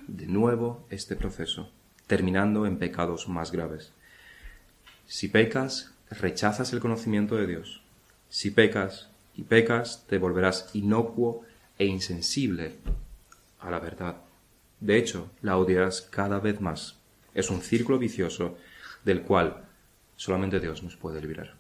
[0.07, 1.71] de nuevo este proceso,
[2.07, 3.93] terminando en pecados más graves.
[5.07, 7.83] Si pecas, rechazas el conocimiento de Dios.
[8.29, 11.42] Si pecas, y pecas, te volverás inocuo
[11.79, 12.77] e insensible
[13.61, 14.16] a la verdad.
[14.81, 16.99] De hecho, la odiarás cada vez más.
[17.35, 18.57] Es un círculo vicioso
[19.05, 19.64] del cual
[20.16, 21.55] solamente Dios nos puede librar.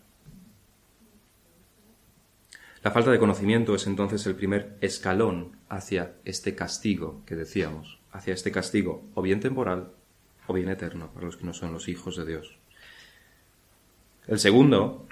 [2.82, 8.32] La falta de conocimiento es entonces el primer escalón hacia este castigo que decíamos, hacia
[8.32, 9.90] este castigo o bien temporal
[10.46, 12.56] o bien eterno para los que no son los hijos de Dios.
[14.28, 15.06] El segundo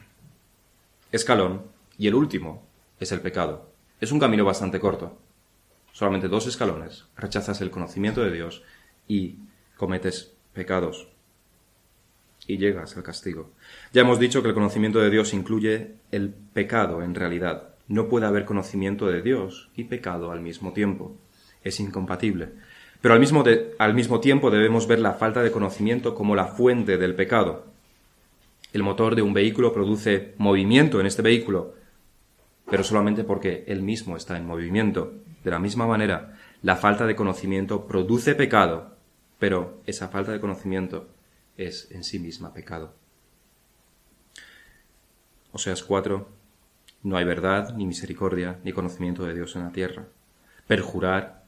[1.11, 2.66] escalón y el último
[2.98, 3.70] es el pecado.
[4.00, 5.18] Es un camino bastante corto.
[5.92, 7.04] Solamente dos escalones.
[7.16, 8.62] Rechazas el conocimiento de Dios
[9.07, 9.37] y
[9.76, 11.09] cometes pecados.
[12.46, 13.52] Y llegas al castigo.
[13.92, 17.74] Ya hemos dicho que el conocimiento de Dios incluye el pecado en realidad.
[17.87, 21.16] No puede haber conocimiento de Dios y pecado al mismo tiempo.
[21.62, 22.50] Es incompatible.
[23.00, 23.44] Pero al mismo,
[23.78, 27.66] al mismo tiempo debemos ver la falta de conocimiento como la fuente del pecado.
[28.72, 31.74] El motor de un vehículo produce movimiento en este vehículo,
[32.70, 35.12] pero solamente porque él mismo está en movimiento.
[35.42, 38.96] De la misma manera, la falta de conocimiento produce pecado,
[39.38, 41.09] pero esa falta de conocimiento
[41.57, 42.94] es en sí misma pecado.
[45.53, 46.29] Oseas 4.
[47.03, 50.07] No hay verdad, ni misericordia, ni conocimiento de Dios en la tierra.
[50.66, 51.44] Perjurar,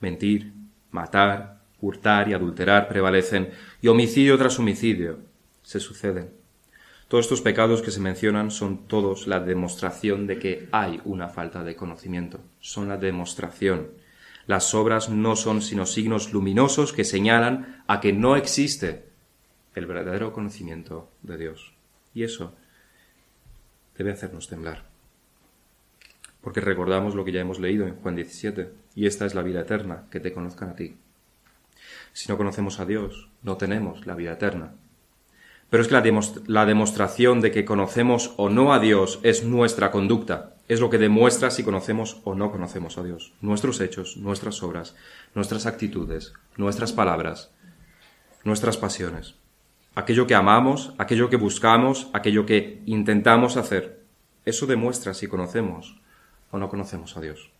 [0.00, 0.52] mentir,
[0.90, 5.20] matar, hurtar y adulterar prevalecen, y homicidio tras homicidio
[5.62, 6.41] se suceden.
[7.12, 11.62] Todos estos pecados que se mencionan son todos la demostración de que hay una falta
[11.62, 13.90] de conocimiento, son la demostración.
[14.46, 19.04] Las obras no son sino signos luminosos que señalan a que no existe
[19.74, 21.74] el verdadero conocimiento de Dios.
[22.14, 22.54] Y eso
[23.98, 24.86] debe hacernos temblar.
[26.40, 29.60] Porque recordamos lo que ya hemos leído en Juan 17, y esta es la vida
[29.60, 30.96] eterna, que te conozcan a ti.
[32.14, 34.76] Si no conocemos a Dios, no tenemos la vida eterna.
[35.72, 35.94] Pero es que
[36.48, 40.52] la, demostración de que conocemos o no a Dios es nuestra conducta.
[40.68, 43.32] Es lo que demuestra si conocemos o no conocemos a Dios.
[43.40, 44.94] Nuestros hechos, nuestras obras,
[45.34, 47.52] nuestras actitudes, nuestras palabras,
[48.44, 49.34] nuestras pasiones.
[49.94, 54.02] Aquello que amamos, aquello que buscamos, aquello que intentamos hacer.
[54.44, 55.98] Eso demuestra si conocemos
[56.50, 57.50] o no conocemos a Dios.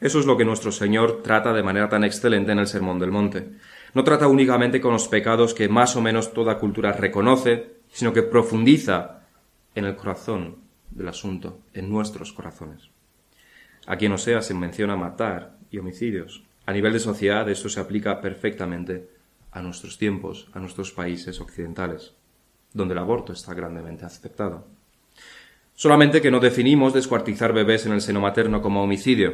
[0.00, 3.12] Eso es lo que nuestro Señor trata de manera tan excelente en el Sermón del
[3.12, 3.48] Monte.
[3.94, 8.22] No trata únicamente con los pecados que más o menos toda cultura reconoce, sino que
[8.22, 9.20] profundiza
[9.74, 10.56] en el corazón
[10.90, 12.90] del asunto, en nuestros corazones.
[13.86, 16.44] Aquí en Osea se menciona matar y homicidios.
[16.66, 19.08] A nivel de sociedad esto se aplica perfectamente
[19.52, 22.12] a nuestros tiempos, a nuestros países occidentales,
[22.72, 24.66] donde el aborto está grandemente aceptado.
[25.74, 29.32] Solamente que no definimos descuartizar bebés en el seno materno como homicidio.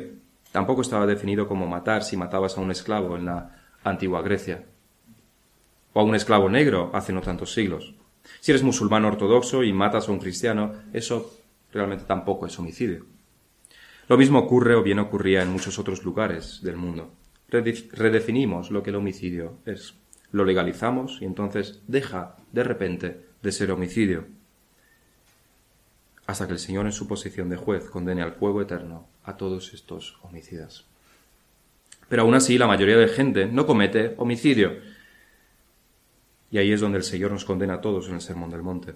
[0.52, 4.64] Tampoco estaba definido como matar si matabas a un esclavo en la antigua Grecia,
[5.92, 7.94] o a un esclavo negro hace no tantos siglos.
[8.40, 11.38] Si eres musulmán ortodoxo y matas a un cristiano, eso
[11.72, 13.06] realmente tampoco es homicidio.
[14.08, 17.12] Lo mismo ocurre o bien ocurría en muchos otros lugares del mundo.
[17.48, 19.94] Redefinimos lo que el homicidio es.
[20.32, 24.26] Lo legalizamos y entonces deja de repente de ser homicidio.
[26.26, 29.72] Hasta que el Señor en su posición de juez condene al fuego eterno a todos
[29.74, 30.86] estos homicidas.
[32.08, 34.78] Pero aún así la mayoría de gente no comete homicidio.
[36.50, 38.94] Y ahí es donde el Señor nos condena a todos en el Sermón del Monte.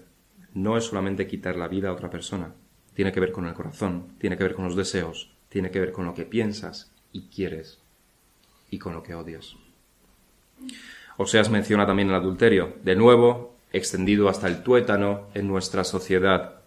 [0.53, 2.53] No es solamente quitar la vida a otra persona,
[2.93, 5.91] tiene que ver con el corazón, tiene que ver con los deseos, tiene que ver
[5.91, 7.79] con lo que piensas y quieres
[8.69, 9.55] y con lo que odias.
[11.17, 16.61] Oseas menciona también el adulterio, de nuevo extendido hasta el tuétano en nuestra sociedad.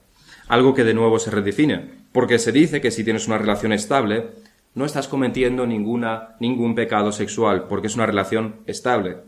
[0.49, 4.31] Algo que de nuevo se redefine, porque se dice que si tienes una relación estable,
[4.75, 9.19] no estás cometiendo ninguna, ningún pecado sexual, porque es una relación estable.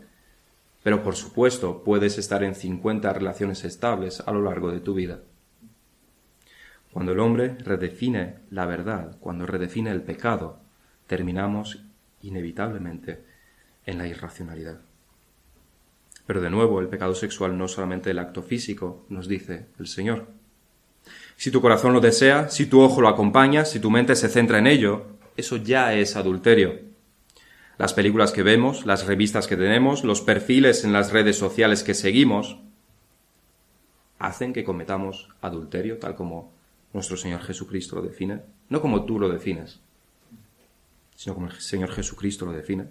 [0.83, 5.19] Pero por supuesto, puedes estar en 50 relaciones estables a lo largo de tu vida.
[6.91, 10.59] Cuando el hombre redefine la verdad, cuando redefine el pecado,
[11.07, 11.83] terminamos
[12.21, 13.23] inevitablemente
[13.85, 14.79] en la irracionalidad.
[16.25, 19.87] Pero de nuevo, el pecado sexual no es solamente el acto físico, nos dice el
[19.87, 20.27] Señor.
[21.35, 24.57] Si tu corazón lo desea, si tu ojo lo acompaña, si tu mente se centra
[24.57, 26.79] en ello, eso ya es adulterio.
[27.77, 31.93] Las películas que vemos, las revistas que tenemos, los perfiles en las redes sociales que
[31.93, 32.57] seguimos,
[34.17, 36.53] hacen que cometamos adulterio tal como
[36.93, 39.81] nuestro Señor Jesucristo lo define, no como tú lo defines,
[41.15, 42.85] sino como el Señor Jesucristo lo define.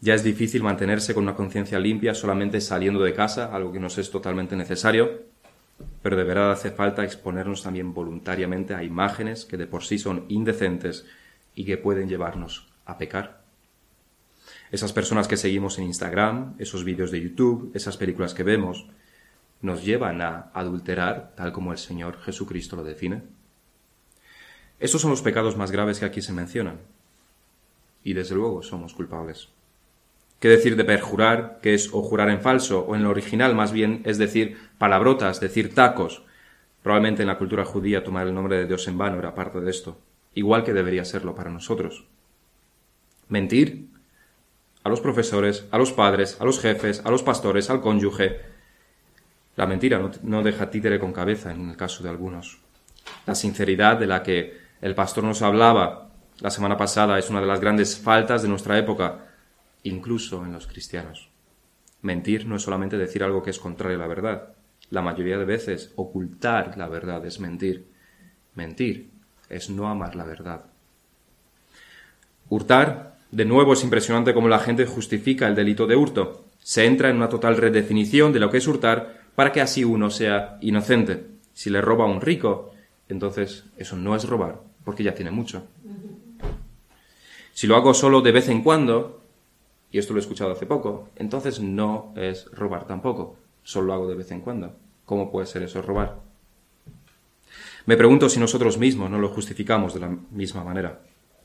[0.00, 3.98] Ya es difícil mantenerse con una conciencia limpia solamente saliendo de casa, algo que nos
[3.98, 5.24] es totalmente necesario,
[6.02, 10.24] pero de verdad hace falta exponernos también voluntariamente a imágenes que de por sí son
[10.28, 11.04] indecentes
[11.60, 13.42] y que pueden llevarnos a pecar.
[14.70, 18.86] Esas personas que seguimos en Instagram, esos vídeos de YouTube, esas películas que vemos,
[19.60, 23.24] nos llevan a adulterar tal como el Señor Jesucristo lo define.
[24.78, 26.78] Estos son los pecados más graves que aquí se mencionan.
[28.04, 29.50] Y desde luego somos culpables.
[30.38, 33.70] ¿Qué decir de perjurar, que es o jurar en falso, o en lo original más
[33.70, 36.22] bien es decir palabrotas, decir tacos?
[36.82, 39.70] Probablemente en la cultura judía tomar el nombre de Dios en vano era parte de
[39.70, 39.98] esto,
[40.34, 42.06] igual que debería serlo para nosotros.
[43.28, 43.88] Mentir
[44.82, 48.40] a los profesores, a los padres, a los jefes, a los pastores, al cónyuge.
[49.56, 52.60] La mentira no, deja títere con cabeza en el caso de algunos.
[53.26, 57.46] La sinceridad de la que el pastor nos hablaba la semana pasada es una de
[57.46, 59.26] las grandes faltas de nuestra época
[59.82, 61.28] incluso en los cristianos.
[62.02, 64.54] Mentir no es solamente decir algo que es contrario a la verdad.
[64.88, 67.90] La mayoría de veces ocultar la verdad es mentir.
[68.54, 69.10] Mentir
[69.50, 70.64] es no amar la verdad.
[72.48, 76.46] Hurtar, de nuevo, es impresionante cómo la gente justifica el delito de hurto.
[76.58, 80.10] Se entra en una total redefinición de lo que es hurtar para que así uno
[80.10, 81.26] sea inocente.
[81.52, 82.72] Si le roba a un rico,
[83.08, 85.64] entonces eso no es robar, porque ya tiene mucho.
[87.52, 89.20] Si lo hago solo de vez en cuando,
[89.90, 94.08] y esto lo he escuchado hace poco, entonces no es robar tampoco, solo lo hago
[94.08, 94.74] de vez en cuando.
[95.04, 96.29] ¿Cómo puede ser eso robar?
[97.86, 101.00] Me pregunto si nosotros mismos no lo justificamos de la misma manera,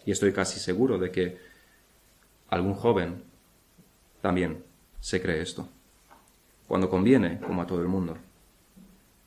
[0.06, 1.38] y estoy casi seguro de que
[2.50, 3.24] algún joven
[4.22, 4.64] también
[5.00, 5.68] se cree esto,
[6.68, 8.18] cuando conviene, como a todo el mundo.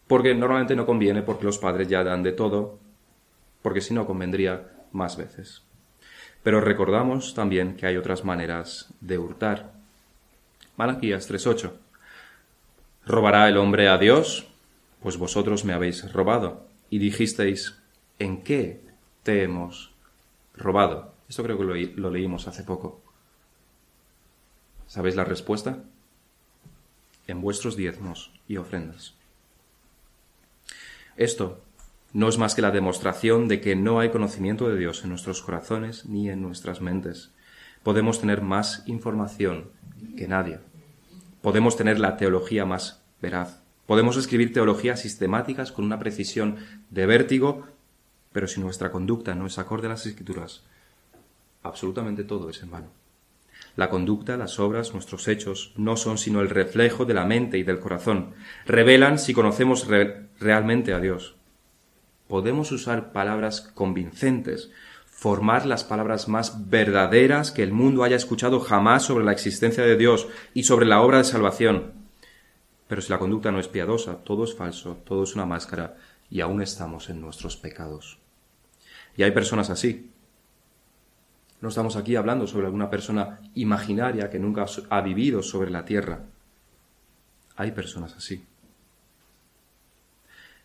[0.07, 2.79] Porque normalmente no conviene porque los padres ya dan de todo,
[3.63, 5.63] porque si no convendría más veces.
[6.43, 9.73] Pero recordamos también que hay otras maneras de hurtar.
[10.77, 11.73] Malaquías 3.8.
[13.05, 14.47] ¿Robará el hombre a Dios?
[15.03, 16.68] Pues vosotros me habéis robado.
[16.91, 17.79] Y dijisteis,
[18.19, 18.81] ¿en qué
[19.23, 19.93] te hemos
[20.55, 21.15] robado?
[21.29, 23.03] Esto creo que lo, lo leímos hace poco.
[24.87, 25.85] ¿Sabéis la respuesta?
[27.27, 29.15] En vuestros diezmos y ofrendas.
[31.17, 31.61] Esto
[32.13, 35.43] no es más que la demostración de que no hay conocimiento de Dios en nuestros
[35.43, 37.33] corazones ni en nuestras mentes.
[37.83, 39.71] Podemos tener más información
[40.17, 40.61] que nadie.
[41.43, 43.63] Podemos tener la teología más veraz.
[43.89, 46.59] Podemos escribir teologías sistemáticas con una precisión
[46.91, 47.67] de vértigo,
[48.31, 50.63] pero si nuestra conducta no es acorde a las escrituras,
[51.65, 52.87] absolutamente todo es en vano.
[53.75, 57.65] La conducta, las obras, nuestros hechos no son sino el reflejo de la mente y
[57.65, 58.35] del corazón.
[58.65, 59.89] Revelan si conocemos
[60.39, 61.35] realmente a Dios
[62.29, 64.71] podemos usar palabras convincentes,
[65.07, 69.97] formar las palabras más verdaderas que el mundo haya escuchado jamás sobre la existencia de
[69.97, 71.98] Dios y sobre la obra de salvación.
[72.89, 75.97] Pero si la conducta no es piadosa, todo es falso, todo es una máscara
[76.31, 78.19] y aún estamos en nuestros pecados.
[79.17, 80.11] Y hay personas así.
[81.61, 86.25] No estamos aquí hablando sobre alguna persona imaginaria que nunca ha vivido sobre la tierra.
[87.57, 88.45] Hay personas así.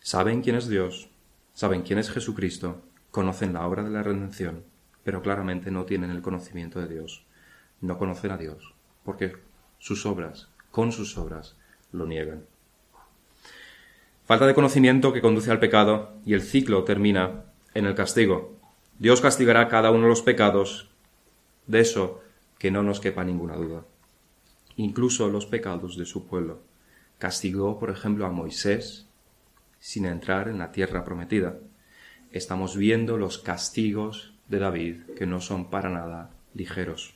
[0.00, 1.08] Saben quién es Dios,
[1.54, 2.82] Saben quién es Jesucristo,
[3.12, 4.64] conocen la obra de la redención,
[5.04, 7.24] pero claramente no tienen el conocimiento de Dios.
[7.80, 9.36] No conocen a Dios, porque
[9.78, 11.56] sus obras, con sus obras,
[11.94, 12.44] lo niegan.
[14.26, 18.58] Falta de conocimiento que conduce al pecado y el ciclo termina en el castigo.
[18.98, 20.88] Dios castigará cada uno de los pecados,
[21.66, 22.20] de eso
[22.58, 23.84] que no nos quepa ninguna duda.
[24.76, 26.60] Incluso los pecados de su pueblo.
[27.18, 29.06] Castigó, por ejemplo, a Moisés
[29.78, 31.58] sin entrar en la tierra prometida.
[32.32, 37.14] Estamos viendo los castigos de David que no son para nada ligeros.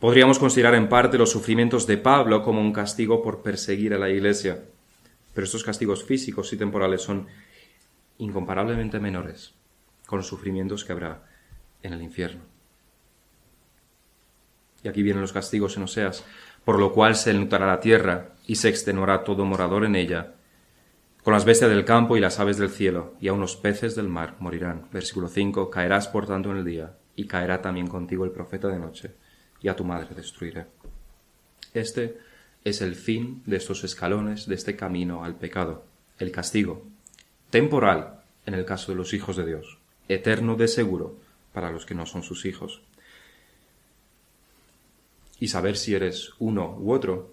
[0.00, 4.10] Podríamos considerar en parte los sufrimientos de Pablo como un castigo por perseguir a la
[4.10, 4.64] Iglesia,
[5.32, 7.26] pero estos castigos físicos y temporales son
[8.18, 9.54] incomparablemente menores
[10.06, 11.22] con los sufrimientos que habrá
[11.82, 12.42] en el infierno.
[14.82, 16.24] Y aquí vienen los castigos en Oseas,
[16.64, 20.34] por lo cual se enlutará la tierra y se extenuará todo morador en ella,
[21.22, 24.08] con las bestias del campo y las aves del cielo, y a unos peces del
[24.08, 24.88] mar morirán.
[24.92, 25.70] Versículo 5.
[25.70, 29.14] Caerás por tanto en el día, y caerá también contigo el profeta de noche,
[29.64, 30.66] y a tu madre destruiré.
[31.72, 32.18] Este
[32.64, 35.86] es el fin de estos escalones, de este camino al pecado,
[36.18, 36.86] el castigo,
[37.48, 41.16] temporal en el caso de los hijos de Dios, eterno de seguro
[41.54, 42.82] para los que no son sus hijos.
[45.40, 47.32] Y saber si eres uno u otro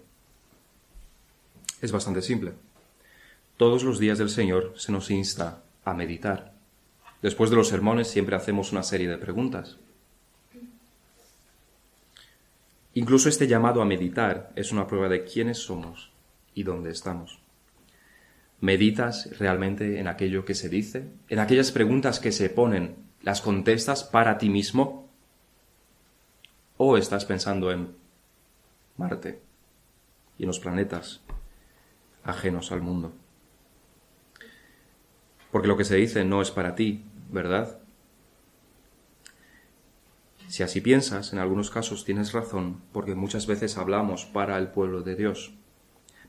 [1.82, 2.54] es bastante simple.
[3.58, 6.54] Todos los días del Señor se nos insta a meditar.
[7.20, 9.76] Después de los sermones siempre hacemos una serie de preguntas.
[12.94, 16.12] Incluso este llamado a meditar es una prueba de quiénes somos
[16.54, 17.40] y dónde estamos.
[18.60, 21.10] ¿Meditas realmente en aquello que se dice?
[21.28, 22.96] ¿En aquellas preguntas que se ponen?
[23.22, 25.08] ¿Las contestas para ti mismo?
[26.76, 27.94] ¿O estás pensando en
[28.96, 29.40] Marte
[30.38, 31.22] y en los planetas
[32.24, 33.12] ajenos al mundo?
[35.52, 37.78] porque lo que se dice no es para ti, ¿verdad?
[40.48, 45.02] Si así piensas, en algunos casos tienes razón, porque muchas veces hablamos para el pueblo
[45.02, 45.54] de Dios,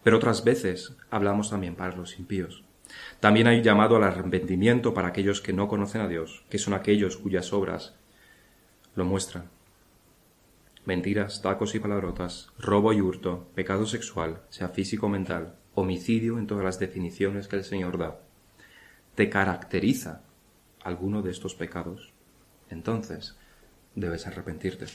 [0.04, 2.64] pero otras veces hablamos también para los impíos.
[3.20, 7.18] También hay llamado al arrepentimiento para aquellos que no conocen a Dios, que son aquellos
[7.18, 7.96] cuyas obras
[8.96, 9.50] lo muestran.
[10.86, 16.46] Mentiras, tacos y palabrotas, robo y hurto, pecado sexual, sea físico o mental, homicidio en
[16.46, 18.20] todas las definiciones que el Señor da.
[19.16, 20.22] ¿Te caracteriza
[20.84, 22.12] alguno de estos pecados?
[22.70, 23.38] Entonces
[23.96, 24.86] debes arrepentirte.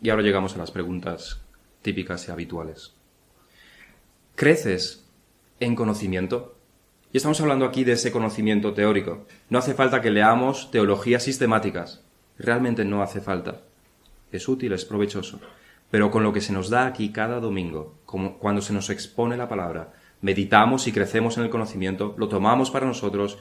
[0.00, 1.40] Y ahora llegamos a las preguntas
[1.82, 2.92] típicas y habituales.
[4.34, 5.04] ¿Creces
[5.60, 6.56] en conocimiento?
[7.12, 9.26] Y estamos hablando aquí de ese conocimiento teórico.
[9.50, 12.02] No hace falta que leamos teologías sistemáticas.
[12.38, 13.60] Realmente no hace falta.
[14.32, 15.38] Es útil, es provechoso.
[15.90, 19.36] Pero con lo que se nos da aquí cada domingo, como cuando se nos expone
[19.36, 23.38] la palabra, meditamos y crecemos en el conocimiento, lo tomamos para nosotros,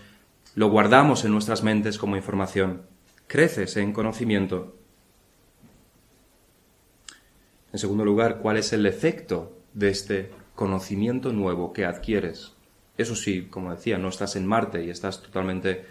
[0.54, 2.82] lo guardamos en nuestras mentes como información.
[3.28, 4.76] Creces en conocimiento.
[7.72, 12.54] En segundo lugar, ¿cuál es el efecto de este conocimiento nuevo que adquieres?
[12.98, 15.86] Eso sí, como decía, no estás en Marte y estás totalmente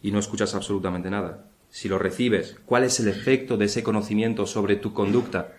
[0.00, 1.46] y no escuchas absolutamente nada.
[1.68, 5.54] Si lo recibes, ¿cuál es el efecto de ese conocimiento sobre tu conducta?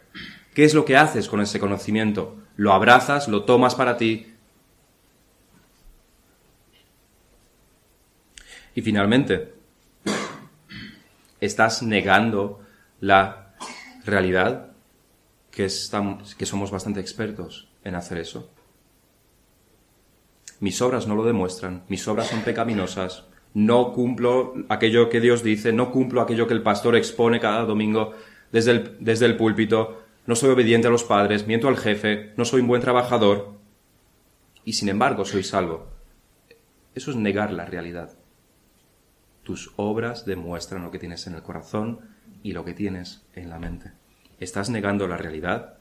[0.54, 2.38] ¿Qué es lo que haces con ese conocimiento?
[2.56, 4.31] ¿Lo abrazas, lo tomas para ti?
[8.76, 9.54] Y finalmente,
[11.40, 12.62] ¿estás negando
[13.00, 13.56] la
[14.06, 14.68] realidad?
[15.52, 15.68] Que,
[16.38, 18.50] que somos bastante expertos en hacer eso.
[20.62, 25.74] Mis obras no lo demuestran, mis obras son pecaminosas, no cumplo aquello que Dios dice,
[25.74, 28.14] no cumplo aquello que el pastor expone cada domingo
[28.52, 32.62] desde desde el púlpito, no soy obediente a los padres, miento al jefe, no soy
[32.62, 33.54] un buen trabajador,
[34.64, 35.88] y sin embargo soy salvo.
[36.94, 38.21] Eso es negar la realidad.
[39.52, 42.00] Tus obras demuestran lo que tienes en el corazón
[42.42, 43.92] y lo que tienes en la mente.
[44.40, 45.74] ¿Estás negando la realidad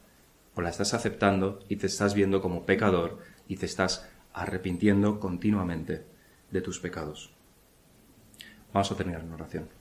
[0.55, 6.03] o la estás aceptando y te estás viendo como pecador y te estás arrepintiendo continuamente
[6.51, 7.31] de tus pecados?
[8.73, 9.80] Vamos a terminar en oración.